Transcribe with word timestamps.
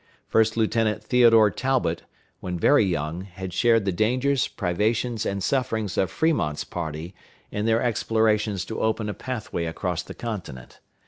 First 0.27 0.57
Lieutenant 0.57 1.03
Theodore 1.03 1.51
Talbot, 1.51 2.05
when 2.39 2.57
very 2.57 2.83
young, 2.83 3.21
had 3.21 3.53
shared 3.53 3.85
the 3.85 3.91
dangers, 3.91 4.47
privations, 4.47 5.27
and 5.27 5.43
sufferings 5.43 5.95
of 5.95 6.09
Fremont's 6.09 6.63
party 6.63 7.13
in 7.51 7.67
their 7.67 7.83
explorations 7.83 8.65
to 8.65 8.79
open 8.81 9.09
a 9.09 9.13
pathway 9.13 9.65
across 9.65 10.01
the 10.01 10.15
continent. 10.15 10.79